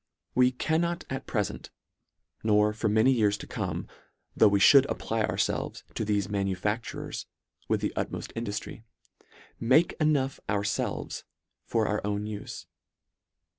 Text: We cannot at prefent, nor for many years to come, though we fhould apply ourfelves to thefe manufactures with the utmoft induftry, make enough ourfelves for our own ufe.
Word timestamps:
We 0.33 0.49
cannot 0.51 1.03
at 1.11 1.27
prefent, 1.27 1.69
nor 2.43 2.73
for 2.73 2.89
many 2.89 3.11
years 3.11 3.37
to 3.37 3.45
come, 3.45 3.85
though 4.35 4.47
we 4.47 4.59
fhould 4.59 4.87
apply 4.89 5.27
ourfelves 5.27 5.83
to 5.93 6.03
thefe 6.03 6.27
manufactures 6.27 7.27
with 7.67 7.81
the 7.81 7.93
utmoft 7.95 8.33
induftry, 8.33 8.81
make 9.59 9.93
enough 9.99 10.39
ourfelves 10.49 11.21
for 11.67 11.85
our 11.87 12.01
own 12.03 12.25
ufe. 12.25 12.65